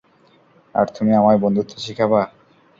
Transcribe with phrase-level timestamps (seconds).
[0.75, 2.21] আর তুমি আমায় বন্ধুত্ব শিখাবা?